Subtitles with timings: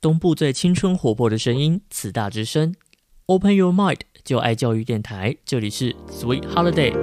[0.00, 2.74] 东部最青春活泼的声音，慈大之声
[3.26, 6.94] ，Open Your Mind，就爱教育电台，这里是 Sweet Holiday。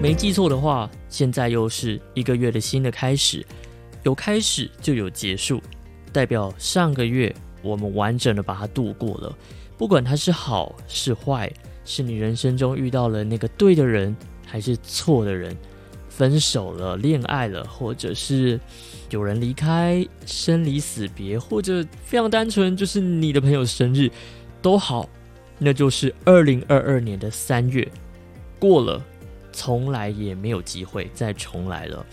[0.00, 3.46] 没记错的话，现在又是一个月的新的开始，
[4.02, 5.62] 有开始就有结束，
[6.10, 7.30] 代表上个月。
[7.62, 9.36] 我们完整的把它度过了，
[9.76, 11.52] 不管它是好是坏，
[11.84, 14.14] 是你人生中遇到了那个对的人，
[14.46, 15.56] 还是错的人，
[16.08, 18.58] 分手了、恋爱了，或者是
[19.10, 24.10] 有人离开、生离死别，或者非常单纯就是你的朋友生日，
[24.62, 25.08] 都好，
[25.58, 27.86] 那就是二零二二年的三月
[28.58, 29.04] 过了，
[29.52, 32.04] 从来也没有机会再重来了，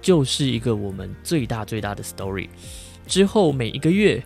[0.00, 2.48] 就是一个我们最大最大的 story。
[3.06, 4.22] 之后每一个月。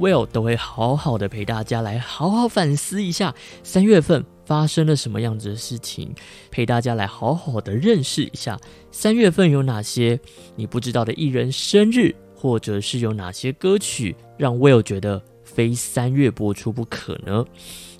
[0.00, 6.12] Will 都会好好的陪大家来好好反思一下三月份发生了什么样子的事情，
[6.50, 8.58] 陪大家来好好的认识一下
[8.90, 10.18] 三月份有哪些
[10.56, 17.44] 你不知道的艺人生日，或者是有哪些歌曲让 Will 觉得非三月播出不可呢？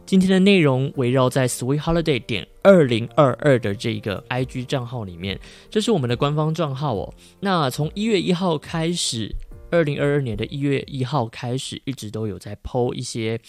[0.06, 7.14] 今天的内容围绕在 Sweet Holiday 点二零二二的这个 IG 账号里面，这是我们的官方账号哦。
[7.41, 9.36] 那从一月一号开始。
[9.70, 13.40] 二零二二年的一月一号开始，一直都有在剖一些，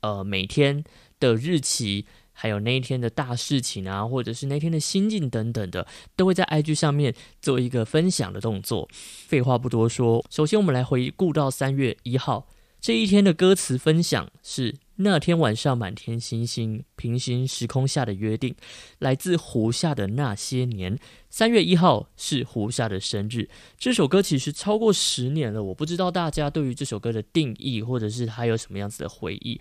[0.00, 0.84] 呃，每天
[1.18, 8.88] 的日期，还有那一天的大事情啊，或者是那天的心境等等的，都会在 IG 上面做一个分享的动作。
[8.92, 12.46] 废话不多说，首先我们来回顾到三月一号
[12.82, 14.74] 这一天的歌词分享是。
[14.96, 18.54] 那天晚上，满天星星，平行时空下的约定，
[18.98, 20.98] 来自胡夏的那些年。
[21.30, 23.48] 三月一号是胡夏的生日。
[23.78, 29.60] 这首歌其实超过十年了，我不知道大家对于这首歌的定义，或者是它有什么样子的回忆。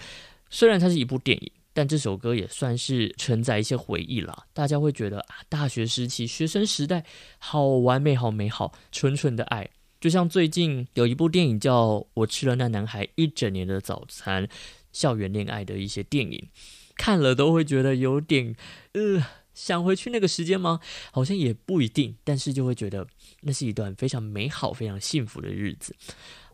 [0.50, 4.46] 虽然它是一部电影，但这首歌也算是承载一些回忆了。
[4.54, 7.06] 大家会觉得啊，大学时期、学生时代，
[7.38, 9.70] 好完美、好美好、纯纯的爱。
[10.02, 14.46] 就像最近有一部电影叫《我吃了那男孩一整年的早餐》。
[14.92, 16.50] 校园恋爱的一些电影，
[16.98, 18.54] 看了都会觉得有点，
[18.92, 20.82] 呃，想回去那个时间吗？
[21.14, 23.08] 好像也不一定，但是就会觉得
[23.44, 25.96] 那是一段非常美好、非常幸福的日子。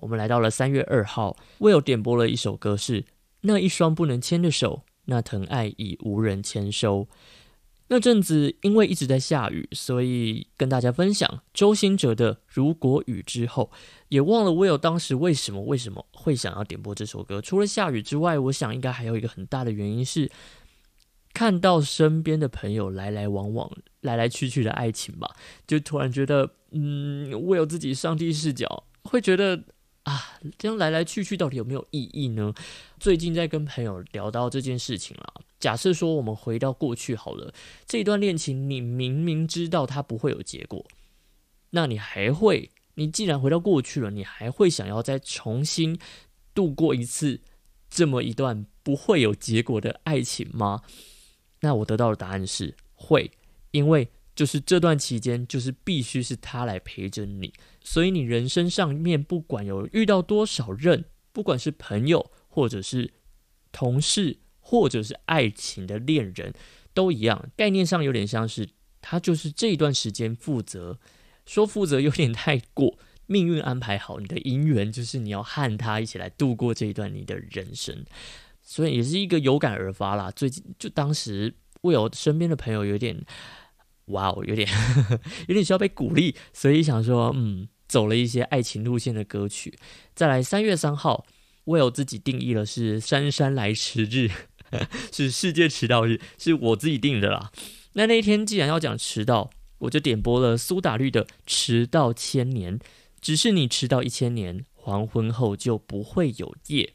[0.01, 3.05] 我们来到了三月二号，Will 点播了一首歌，是
[3.41, 7.07] 那一双不能牵的手，那疼爱已无人签收。
[7.89, 13.71] 那阵子因为一直在下雨，所以跟大家分享周兴哲的《如果雨之后》，
[14.09, 17.41] 也忘了 Will 当时为什么为什么会想要点播这首歌。
[17.41, 20.29] 除了下雨之外，我想应该还有一个很大的原因是
[21.33, 23.71] 看到身边的朋友来来往往、
[24.01, 29.63] 来来去去的爱情吧，就突然觉得，嗯，Will 自己上帝视角会觉得。
[30.03, 32.53] 啊，这样来来去去到底有没有意义呢？
[32.97, 35.33] 最近在跟朋友聊到这件事情了。
[35.59, 37.53] 假设说我们回到过去好了，
[37.85, 40.85] 这段恋情你明明知道它不会有结果，
[41.72, 42.69] 那你还会？
[42.95, 46.00] 你既然回到过去了，你还会想要再重新
[46.53, 47.41] 度过一次
[47.90, 50.81] 这么一段不会有结果的爱情吗？
[51.62, 53.31] 那我得到的答案是会，
[53.72, 54.09] 因为。
[54.38, 57.51] 就是这段期间，就是必须是他来陪着你，
[57.84, 63.12] 所以你人生上面不管有遇到多少人，不管是朋友，或者是
[63.72, 66.53] 同事，或者是爱情的恋人，
[66.94, 68.67] 都一样，概念上有点像是
[69.01, 71.00] 他就是这一段时间负责，
[71.45, 78.03] 说负责有点太过，命运安排好你的姻缘，就是你要和他一起来度过这一段你的人生，
[78.61, 80.29] 所以也是一个有感而发啦。
[80.31, 83.23] 最近就当时为我身边的朋友有点。
[84.07, 84.66] 哇哦，有点
[85.50, 89.77] 有点需要被鼓励，所以想说，嗯，走了一些爱情路线的歌曲。
[90.16, 91.25] 再来，三月三号
[91.66, 94.31] 为我自己定义了是姗姗来迟日，
[95.11, 97.51] 是世界迟到日，是我自己定的啦。
[97.94, 102.77] 那那一天既然要讲迟到，我就点播了苏打绿的《迟到千年》，
[103.22, 106.94] 只是你迟到一千年，黄昏后就不会有夜。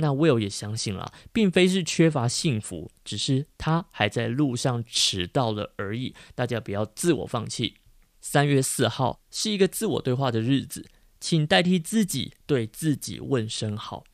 [0.00, 6.14] 那 Will 也相信了，并非是缺乏幸福，只是他还在路上迟到了而已。
[6.36, 7.74] 大家不要自我放弃。
[8.20, 10.86] 三月四号是一个自我对话的日子，
[11.18, 14.04] 请代替自己对自己问声好。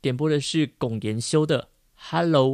[0.00, 1.62] 点播的是龚延修的
[2.10, 2.52] 《Hello》，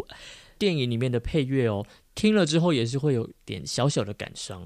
[0.58, 4.64] 电影里面的配乐哦，听了之后也是会有点小小的感伤，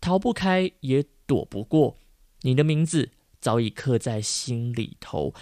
[0.00, 1.96] 逃不开也躲不过，
[2.42, 3.10] 你的名字
[3.40, 5.32] 早已刻在心里头。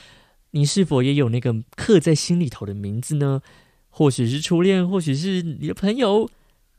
[0.53, 3.43] 你是否也有那个刻在心里头的名字呢？
[3.89, 6.31] 或许是初恋，或许是你的朋友。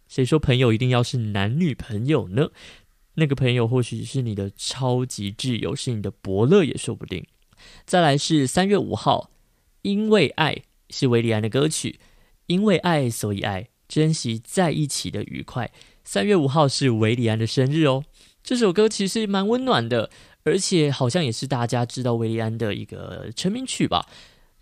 [0.07, 2.51] 谁说朋友一定要是男女朋友呢？
[3.15, 7.25] 那个朋友或许是你的超级挚友，是你的伯乐也说不定。
[7.85, 9.29] 再来是三月五号，
[9.81, 11.99] 因为爱是维里安的歌曲，
[12.45, 15.71] 因为爱所以爱，珍惜在一起的愉快。
[16.03, 18.03] 三月五号是维里安的生日哦。
[18.43, 20.09] 这首歌其实蛮温暖的，
[20.43, 24.07] 而且好像也是大家知道维里安的一个成名曲吧。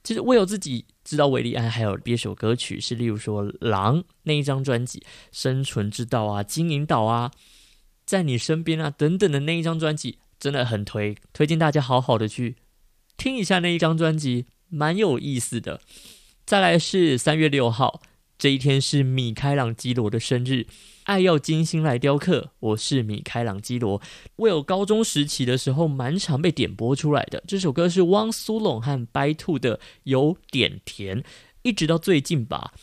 [0.03, 4.99] 其实我有自己知道维利安还有别首歌曲，是例如说《狼》那一张专辑，
[5.31, 7.31] 《生存之道》啊，《金银岛》啊，
[8.05, 12.55] 在你身边啊等等的那一张专辑，真的很推，推荐大家好好的去
[13.17, 15.81] 听一下那一张专辑，蛮有意思的。
[16.49, 18.01] 再来是三月六号，
[18.39, 20.65] 这一天是米开朗基罗的生日。
[21.03, 22.49] 爱要精心来雕刻。
[22.59, 24.01] 我是米开朗基罗。
[24.37, 27.43] 我有高中时期的时候，蛮常被点播出来的。
[27.47, 31.21] 这首歌是汪苏泷和白兔的《有点甜》，
[31.61, 32.73] 一直到最近吧，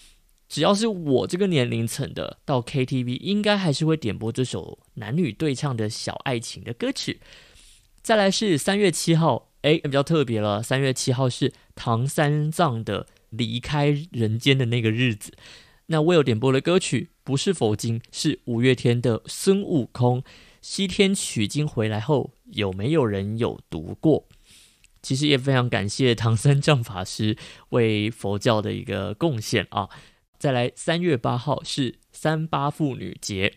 [0.49, 7.19] 只要是我这个年龄层的，到 KTV 应该还是会点播这首男女对唱的小爱情的歌曲。
[8.01, 10.63] 再来是三月七号，哎，比较特别了。
[10.63, 15.33] 三月七号是唐三藏的离开人间的那个日子。
[15.87, 20.25] 那我有点播的歌曲不是佛经，是五月天的孙悟空
[20.61, 24.27] 西天取经回来后，有没有人有读过？
[25.01, 27.37] 其实也非常感谢唐三藏法师
[27.69, 29.89] 为佛教的一个贡献啊！
[30.37, 33.55] 再来，三月八号是三八妇女节，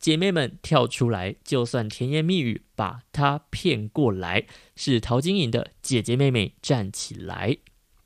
[0.00, 7.50] 姐妹们跳出来，就算甜言蜜语把她骗过来，是陶晶莹的《姐姐妹妹站起来》。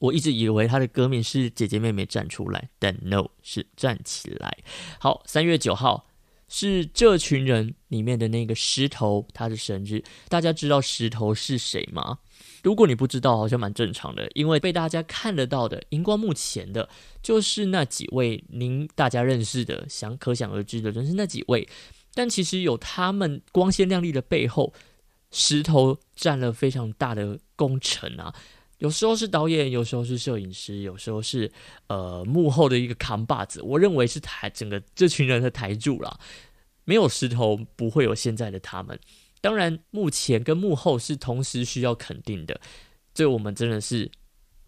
[0.03, 4.59] 我一直以为他的歌名是姐姐妹妹站出来，但 no 是站起来。
[4.99, 6.09] 好，三月九号
[6.49, 10.03] 是这群人里面的那个石头，他的生日。
[10.29, 12.19] 大家知道石头是谁吗？
[12.65, 16.89] 如果你不知道，好像蛮正常的，因为被大家看得到的荧光幕前的，
[17.23, 21.69] 就是那几位您大家认识的，想可想而知的，人是那几位。
[22.13, 24.75] 但其实有他们光鲜亮丽的背后，
[25.31, 28.35] 石头占了非常大的功臣啊。
[28.83, 31.49] 有时候是导演，有时候是摄影师，有时候是
[31.87, 33.63] 呃幕后的一个扛把子。
[33.63, 36.19] 我认为是台整个这群人的台柱啦。
[36.85, 38.99] 没有石头，不会有现在的他们。
[39.41, 42.61] 当然，幕前跟幕后是同时需要肯定的。
[43.15, 44.11] 这我们真的是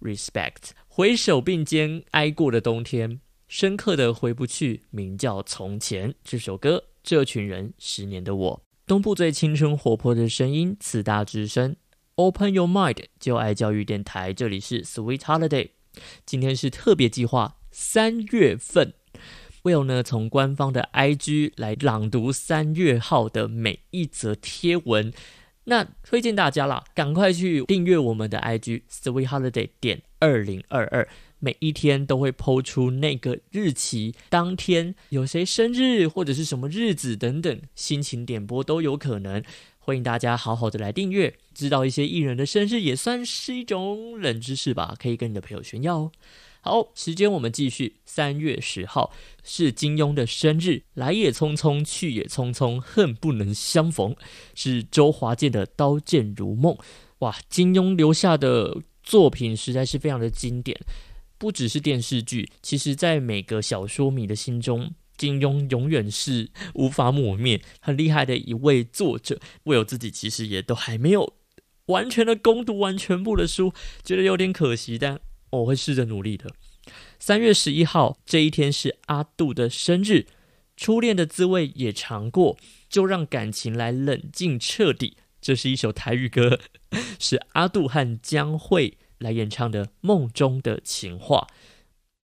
[0.01, 0.71] respect。
[0.87, 6.15] 回首并肩挨过的冬天，深刻的回不去，名叫从前。
[6.23, 11.75] 这首歌，这群人，十年的我，东部最青春活泼的声音，慈大之声。
[12.17, 15.71] Open your mind，就爱教育电台，这里是 Sweet Holiday。
[16.25, 18.95] 今天是特别计划三月份
[19.65, 25.13] ，Will 呢从官方的 IG 来朗读三月号的每一则贴文。
[25.65, 31.09] 那推荐大家啦，赶快去订阅我们的 IG Sweet Holiday 点二零二二，
[31.41, 39.43] 每一天都会抛出那个日期，当天有谁生日或者是什么日子等等，心情点播都有可能。
[39.87, 46.13] 欢迎大家好好的来订阅，知道一些艺人的生日也算是一种冷知识吧，可以跟你的朋友炫耀哦。
[46.63, 54.17] 好，时间我们继续，三月十号是金庸的生日，来也匆匆，去也匆匆，恨不能相逢，
[54.55, 56.73] 是周华健的《刀剑如梦》。
[57.19, 60.81] 哇，金庸留下的作品实在是非常的经典，
[61.37, 64.95] 不只是电视剧，其实在每个小说迷的心中。
[65.17, 69.41] 金庸永远是无法抹灭，很厉害的一位作者。
[69.65, 71.35] 我有自己其实也都还没有
[71.87, 73.73] 完全的攻读完全部的书，
[74.03, 75.21] 觉得有点可惜，但
[75.51, 76.51] 我会试着努力的。
[77.19, 80.27] 三月十一号这一天是阿杜的生日，
[80.77, 85.17] 初恋的滋味也尝过，就让感情来冷静彻底。
[85.41, 86.59] 这是一首台语歌，
[87.21, 91.49] 是阿杜和江蕙来演唱的《梦中的情话》。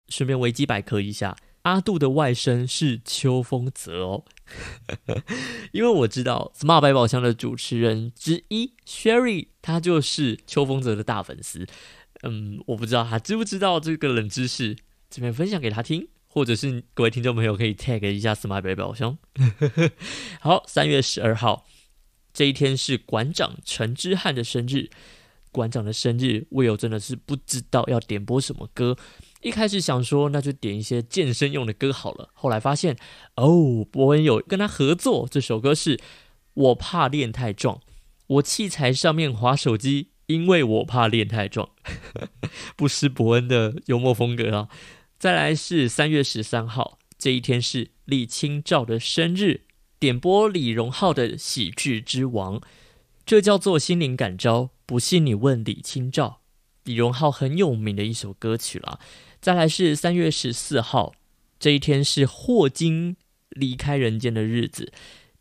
[0.08, 1.36] 顺便维基百科一下。
[1.62, 4.24] 阿杜的外甥是邱风泽哦，
[5.72, 11.66] 因为我知道《Smart 百宝箱》的主持人之一 Sherry，他就是邱风泽的大粉丝。
[12.22, 14.76] 嗯，我不知道他知不知道这个冷知识，
[15.10, 19.18] 这边分享给他听，或者是各位听众朋友可以 tag 一下《Smart 百宝箱》。
[20.40, 21.66] 好，三月十二号
[22.32, 24.88] 这一天是馆长陈之汉的生日，
[25.50, 28.96] 馆长的生日，Will 真的是不知道要点播什么歌。
[29.42, 32.28] 一开始想说，那就点一些健身用的歌好了。
[32.34, 32.96] 后来发现，
[33.36, 35.98] 哦，伯恩有跟他合作，这首歌是
[36.54, 37.80] 我怕练太壮，
[38.26, 41.70] 我器材上面划手机，因为我怕练太壮，
[42.76, 44.68] 不失伯恩的幽默风格啊。
[45.18, 49.62] 再来是三月十三号，这一天是李清照的生日，
[49.98, 52.58] 点播李荣浩的《喜剧之王》，
[53.24, 54.70] 这叫做心灵感召。
[54.84, 56.40] 不信你问李清照，
[56.84, 58.98] 李荣浩很有名的一首歌曲了。
[59.40, 61.14] 再来是三月十四号，
[61.58, 63.16] 这一天是霍金
[63.48, 64.92] 离开人间的日子。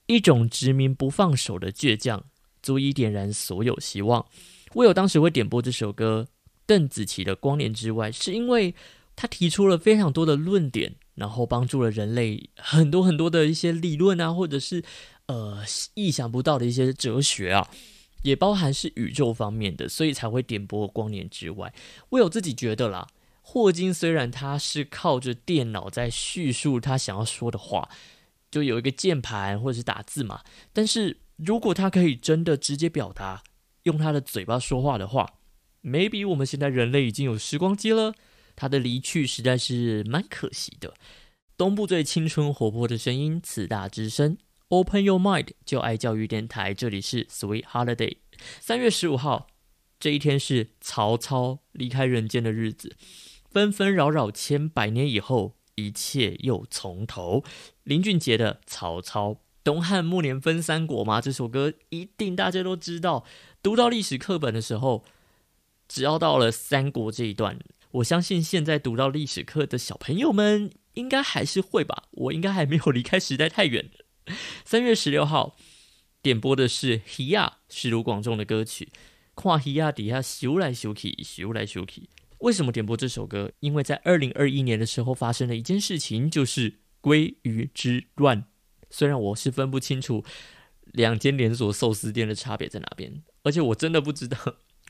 [0.06, 2.24] 一种执迷不放手的倔强，
[2.64, 4.26] 足以点燃所有希望。
[4.76, 6.30] 我有当时会点播这首歌，
[6.66, 8.74] 邓紫棋的《光年之外》，是因为
[9.18, 14.82] 他提出了非常多的论点，然后帮助了人类很多很多的一些理论啊，或者是
[15.26, 15.62] 呃
[15.96, 17.70] 意想不到的一些哲学啊，
[18.24, 21.68] 也包含是宇宙方面的，所以才会点播《光年之外》。
[22.12, 23.06] 我有自己觉得啦，
[23.52, 27.90] 霍金虽然他是靠着电脑在叙述他想要说的话，
[28.52, 30.42] 就有一个键盘或者是打字嘛，
[30.72, 33.42] 但是如果他可以真的直接表达，
[33.84, 35.40] 用他的嘴巴说话的话
[35.82, 38.14] ，maybe 我们现在人类已经有时光机了。
[38.56, 40.94] 他的离去实在是蛮可惜的。
[41.58, 44.38] 东部最青春活泼的声音，此大之声
[44.68, 46.72] ，Open Your Mind，就爱教育电台。
[46.76, 48.18] 这里是 Sweet Holiday。
[48.60, 49.48] 三月十五号
[50.00, 52.96] 这一天是曹操离开人间的日子。
[53.50, 57.44] 纷纷扰扰千百年以后，一切又从头。
[57.84, 59.30] 林俊杰的《曹操》，
[59.64, 63.26] 东汉末年分三国嘛，这首歌一定大家都知道。
[63.64, 65.04] 读到历史课本的时候，
[65.88, 67.60] 只要到了三国这一段。
[67.92, 73.90] 我相信现在读到历史课的小朋友们应该还是会吧，我应该还没有离开时代太远。
[74.64, 75.58] 三月十六号
[76.22, 78.90] 点播的是《希亚》，是卢广仲的歌曲。
[79.34, 82.10] 跨希亚底下修来修去，修来修去。
[82.40, 83.52] 为什么点播这首歌？
[83.60, 88.46] 因为在二零二一年的时候发生了一件事情，就是鲑鱼之乱。
[88.90, 90.24] 虽然我是分不清楚
[90.84, 94.38] 两间连锁寿司店的差别在哪边，而且我真的不知道。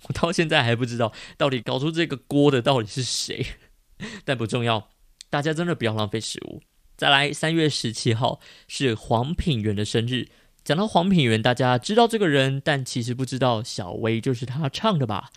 [0.08, 3.46] 我到现在还不知道到底搞出这个锅的到底是谁，
[4.24, 4.90] 但不重要，
[5.30, 6.62] 大家真的不要浪费食物。
[6.96, 10.30] 再来，三月十七号是黄品源的生日。
[10.64, 15.32] 讲到黄品源，大家知道这个人，但其实不知道小薇就是他唱的吧？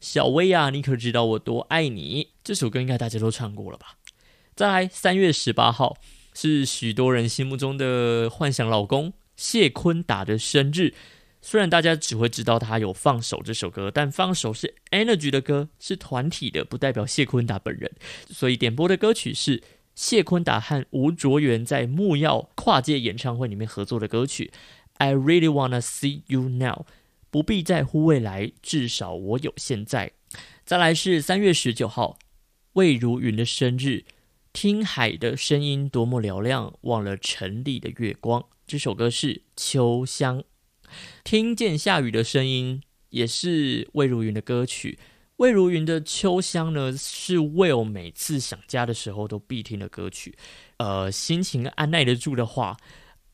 [0.00, 2.28] 小薇啊，你可知道我多爱你？
[2.44, 3.96] 这首歌应该大家都唱过了吧？
[4.54, 5.96] 再来，三月十八号
[6.34, 10.94] 是许多人心目中的幻想老公谢坤达的生日。
[11.42, 17.92] 虽然大家只会知道他有《放手》这首歌，但《放手》是 Energy 的歌，是团体的，不代表谢坤达本人。
[18.28, 19.62] 所以点播的歌曲是
[19.94, 24.50] 谢坤达和吴卓源在木曜跨界演唱会里面合作的歌曲。
[24.94, 26.86] I really wanna see you now，
[27.36, 30.10] 不必在乎未来，至少我有现在。
[30.64, 32.18] 再来是三月十九号，
[32.72, 34.06] 魏如云的生日，
[34.54, 38.42] 听海的声音多么嘹亮，忘了城里的月光。
[38.66, 40.40] 这首歌是《秋香》。
[41.24, 44.98] 听见下雨的声音，也是魏如云的歌曲。
[45.36, 50.38] 魏如云的《秋香》呢，是 Will 每次想家的时候都必听的歌曲。
[50.78, 52.78] 呃，心情按耐得住的话，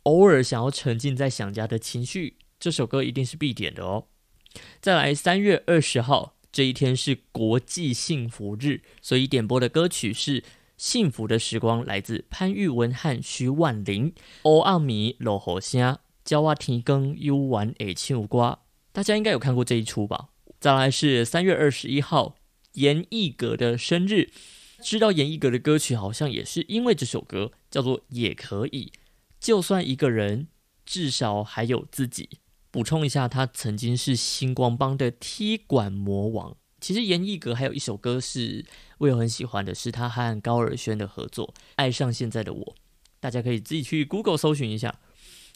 [0.02, 4.06] 偶尔想要沉浸在想家的情绪，这首歌一定是必点的哦。
[4.80, 10.40] 再来，三月二十号这一天是国际幸福日，所以点播的歌曲是
[10.76, 14.14] 《幸福的时光》，来自潘玉文和徐婉玲。
[14.42, 15.98] 欧阿米落火虾。
[16.24, 18.60] 教我天更幽玩诶，青瓜，
[18.92, 20.28] 大家应该有看过这一出吧？
[20.60, 22.36] 再来是三月二十一号，
[22.74, 24.30] 严艺格的生日。
[24.80, 28.92] 知道严艺格的歌曲，好像也是因为这首歌叫做《也可以》，
[29.40, 30.46] 就算一个人，
[30.86, 32.28] 至少还有自己。
[32.72, 36.56] 补充一下，他曾经是星光帮的踢馆魔王。
[36.80, 38.64] 其实严艺格还有一首歌是
[38.98, 42.64] 我有很喜欢的，是他和高尔宣的合作《爱上现在的我》，
[43.20, 44.98] 大家可以自己去 Google 搜寻一下。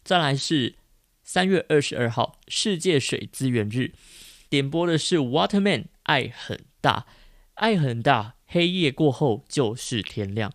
[0.04, 0.76] 再来是
[1.24, 3.92] 三月二十二号世界水资源日，
[4.48, 7.06] 点播的是 Waterman，爱很大，
[7.54, 10.52] 爱很大，黑夜过后就是天亮。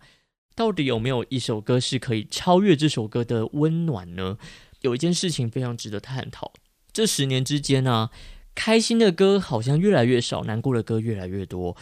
[0.54, 4.38] 到底有没有一首歌是可以超越这首歌的温暖呢？
[4.82, 6.52] 有一件事情非常值得探讨。
[6.92, 8.10] 这十年之间呢，
[8.54, 11.76] 开心的歌好像越来越少，难过的歌越来越多，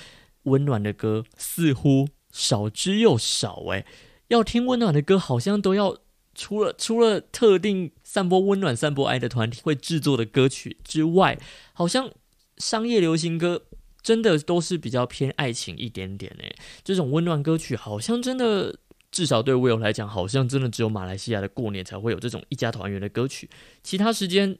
[0.44, 3.64] 温暖的歌似乎少之又少。
[3.70, 3.84] 诶，
[4.28, 5.98] 要听温暖的歌，好像都要。
[6.32, 11.36] 除了除了特定散播温暖、散播爱的团体会制作的歌曲之外，
[11.72, 12.08] 好像
[12.56, 13.64] 商业流行歌
[14.00, 16.54] 真的都是比较偏爱情一点点诶。
[16.84, 18.78] 这种温暖歌曲好像真的，
[19.10, 23.50] 至少对 Will 来讲，好像真的只有马来西亚的过年才会有这种一家团圆的歌曲，
[23.82, 24.58] 其他时间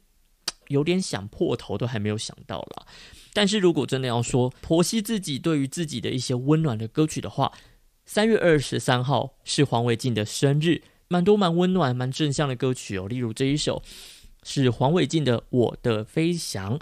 [0.69, 2.87] 有点想破头都还没有想到啦。
[3.33, 7.53] 但是如果真的要说婆媳自己对于自己的一些温暖的歌曲的话，
[8.05, 10.83] 三月二十三号是黄伟晋的生日。
[11.13, 13.83] 蛮多蛮温暖、蛮正向的歌曲哦，例如这一首
[14.45, 16.79] 是黄伟晋的《我的飞翔》，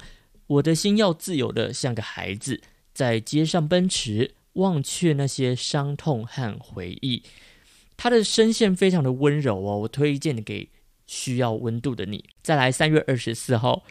[0.47, 2.61] 我的心要自由的像个孩子，
[2.93, 7.23] 在街上奔驰，忘却那些伤痛和回忆。
[7.99, 10.71] 他的声线非常的温柔哦，我推荐给
[11.07, 12.25] 需要温度的你。
[12.43, 13.85] 再来，三月二十四号，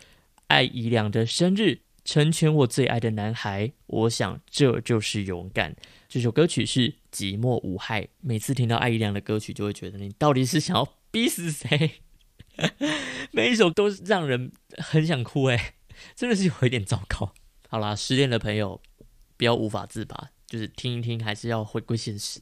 [0.47, 1.81] 艾怡良的生日。
[2.03, 5.75] 成全我最爱的男孩，我想这就是勇敢。
[6.07, 8.03] 这首歌曲是《寂寞无害》。
[8.21, 11.95] 每次听到艾怡良的歌曲，就会觉得你到底是想要逼死谁？
[13.31, 15.73] 每一首都让人很想哭，哎，
[16.15, 17.33] 真的是有一点糟糕。
[17.67, 18.81] 好啦，失恋的朋友，
[19.35, 22.39] 不要无法自拔，就是听一听，还是要回归现实。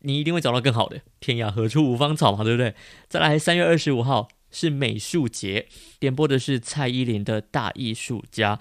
[0.00, 1.00] 你一定会找到更好的。
[1.20, 2.74] 天涯何处无芳草嘛，对不对？
[3.08, 8.56] 再来，三月二十五号是美术节，点播的是蔡依林的《大艺术家》。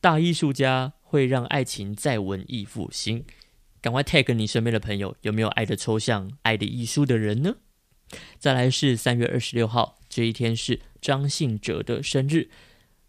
[0.00, 3.24] 大艺术家会让爱情再文艺复兴。
[3.80, 7.56] 赶快 tag 你身边的朋友，有没有爱的抽象、爱的艺术的人呢？
[8.38, 12.50] 再来是三月二十六号，这一天是张信哲的生日。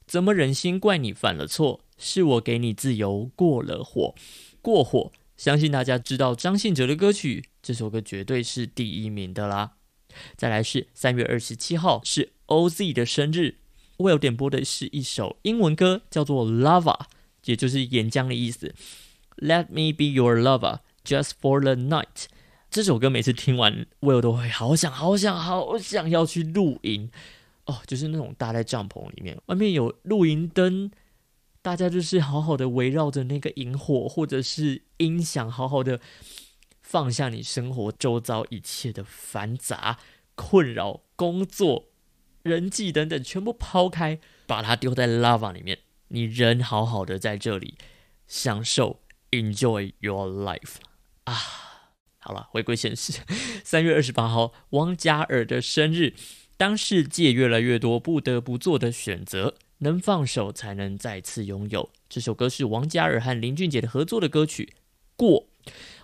[0.05, 1.81] 怎么忍心怪你犯了错？
[1.97, 4.15] 是我给你自由过了火，
[4.61, 5.11] 过火。
[5.43, 9.73] 相信大家知道张信哲的歌曲，这首歌绝对是第一名的啦。
[10.37, 13.55] 再来是三月二十七号，是 OZ 的生日。
[13.97, 16.97] 我有点播的是一首英文歌，叫做《Lava》，
[17.43, 18.73] 也就是岩浆的意思。
[19.35, 22.27] Let me be your lover just for the night。
[22.71, 27.11] 这首歌每次听完，我都会好想、好想、好想要去露营
[27.65, 30.89] 哦，就是那种搭在帐篷里面，外面有露营灯，
[31.63, 36.01] 大家就是好好的围绕着那个萤火，或者是音响，好好的
[36.81, 39.97] 放下你生活周遭一切的繁杂、
[40.35, 41.85] 困扰、工作。
[42.41, 45.79] 人际等等，全部抛开，把它丢在 lava 里面。
[46.09, 47.75] 你人好好的在这里
[48.27, 48.99] 享受
[49.31, 50.75] ，enjoy your life
[51.23, 51.33] 啊！
[52.19, 53.21] 好了，回归现实。
[53.63, 56.13] 三月二十八号，王嘉尔的生日。
[56.55, 61.91] 当世界越来越多不得不做的选择，能放手才能再次拥有。
[62.09, 64.73] 这首歌是王嘉尔和林俊杰的合作的歌曲。
[65.15, 65.47] 过，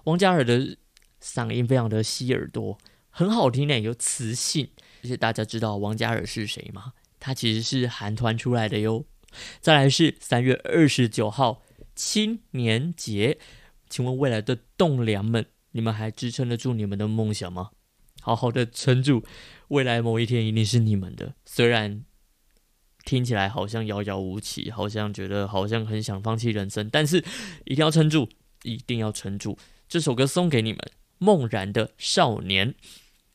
[0.04, 0.78] 王嘉尔的
[1.22, 2.78] 嗓音非常的吸耳朵，
[3.10, 4.70] 很好听呢，有磁性。
[5.02, 6.94] 而且大家知道王嘉尔是谁吗？
[7.20, 9.06] 他其实是韩团出来的哟。
[9.60, 11.64] 再来是三月二十九号
[11.96, 13.38] 青年节，
[13.90, 17.72] 请问未来的栋梁们，你们还支撑得住你们的梦想吗？
[18.22, 19.24] 好好的撑住，
[19.70, 21.36] 未来某一天一定是你们的。
[21.46, 22.04] 虽然
[23.06, 27.24] 听起来好像遥遥无期，好像觉得好像很想放弃人生，但是
[27.66, 28.30] 一定要撑住，
[28.64, 29.58] 一定要撑住。
[29.88, 30.80] 这首歌送给你们，
[31.18, 32.76] 梦然的少年。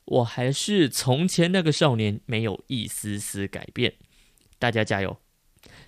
[0.06, 3.94] 我还是从前那个少年，没有一丝丝改变。
[4.58, 5.18] 大家加油！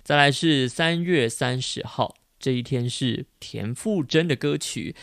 [0.03, 4.95] 再来是三月三十号这一天是田馥甄的歌曲。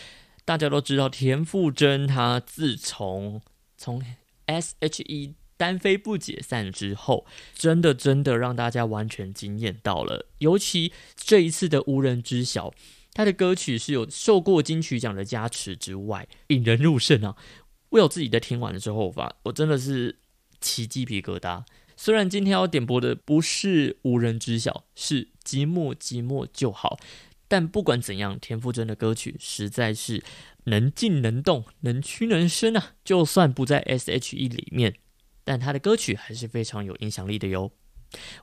[0.44, 3.40] 大家都知道田馥甄，她自从
[3.78, 4.02] 从
[4.46, 10.26] S.H.E 单飞不解散之后，真的真的让大家完全惊艳到了。
[10.38, 12.72] 尤其这一次的无人知晓，
[13.12, 17.36] 他的歌曲是有受过金曲奖的加持之外，引人入胜啊！
[17.90, 20.18] 我有自己在听完的时候，发我真的是
[20.60, 21.62] 起鸡皮疙瘩。
[21.96, 26.98] 虽然今天要点播的不是无人知晓，是寂寞寂寞就好，
[27.46, 30.24] 但不管怎样，田馥甄的歌曲实在是
[30.64, 32.94] 能静能动，能屈能伸啊！
[33.04, 34.96] 就算不在 S.H.E 里面，
[35.44, 37.70] 但他的歌曲还是非常有影响力的哟。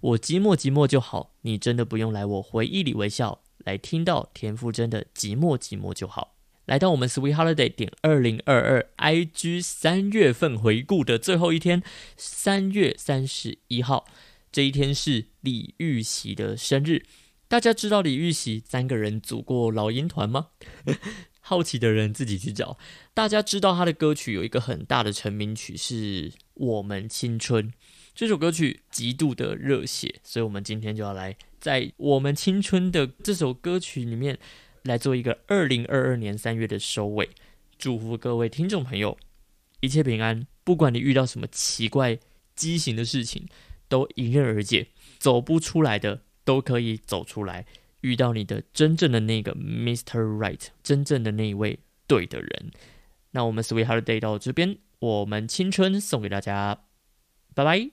[0.02, 6.36] 我寂寞寂寞就好，你真的不用来我回忆里微笑，来听到田馥甄的寂寞寂寞就好。
[6.66, 11.82] 来到我们 Sweet Holiday 点二零二二 IG 三月份回顾的最后一天，
[12.16, 14.06] 三月三十一号
[14.52, 17.06] 这一天是李玉玺的生日。
[17.48, 20.50] 大家知道李玉玺三个人组过老鹰团吗？
[21.52, 22.78] 好奇的人自己去找。
[23.14, 27.70] 大家知道他的歌曲有一个很大的成名曲是《我们青春》，
[28.16, 34.40] 这首歌曲极度的热血，所以我们今天就要来在《我们青春》的这首歌曲里面。
[34.84, 37.30] 来做一个二零二二年三月的收尾，
[37.78, 39.16] 祝福各位听众朋友
[39.82, 40.48] 一切平安。
[40.64, 42.18] 不管你遇到什么奇怪
[42.56, 43.48] 畸形的事情，
[43.88, 44.88] 都迎刃而解；
[45.20, 47.68] 走不出来的都可以走出来，
[48.02, 50.20] 遇到你的真正的那个 Mr.
[50.38, 52.72] Right，真正的那一位对的人。
[53.32, 56.84] 那我们 Sweet Holiday 到这边，我们青春送给大家，
[57.56, 57.92] 拜拜。